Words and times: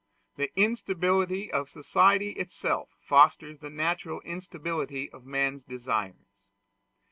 The 0.35 0.51
instability 0.59 1.51
of 1.53 1.69
society 1.69 2.31
itself 2.31 2.89
fosters 3.07 3.59
the 3.59 3.69
natural 3.69 4.19
instability 4.21 5.11
of 5.11 5.27
man's 5.27 5.63
desires. 5.63 6.49